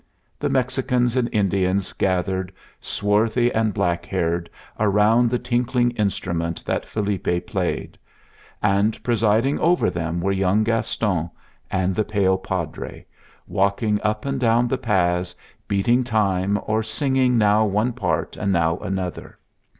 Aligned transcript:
The 0.39 0.49
Mexicans 0.49 1.15
and 1.15 1.29
Indians 1.31 1.93
gathered, 1.93 2.51
swarthy 2.79 3.53
and 3.53 3.71
black 3.71 4.03
haired, 4.07 4.49
around 4.79 5.29
the 5.29 5.37
tinkling 5.37 5.91
instrument 5.91 6.65
that 6.65 6.87
Felipe 6.87 7.45
played; 7.45 7.99
and 8.63 8.97
presiding 9.03 9.59
over 9.59 9.91
them 9.91 10.19
were 10.19 10.31
young 10.31 10.63
Gaston 10.63 11.29
and 11.69 11.93
the 11.93 12.03
pale 12.03 12.39
Padre, 12.39 13.05
walking 13.45 14.01
up 14.01 14.25
and 14.25 14.39
down 14.39 14.67
the 14.67 14.79
paths, 14.79 15.35
beating 15.67 16.03
time 16.03 16.57
or 16.63 16.81
singing 16.81 17.37
now 17.37 17.63
one 17.65 17.93
part 17.93 18.35
and 18.35 18.51
now 18.51 18.79
another. 18.79 19.37